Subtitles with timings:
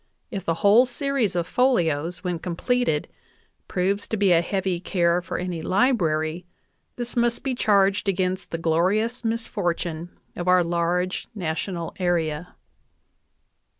[0.31, 3.07] If the whole series of folios, when completed,
[3.67, 6.47] proves to be a heavy care for any library,
[6.95, 12.55] this must be charged against the glorious misfortune of our large national area.